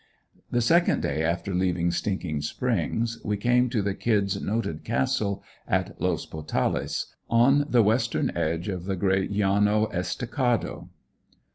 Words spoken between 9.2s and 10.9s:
"Llano Estacado."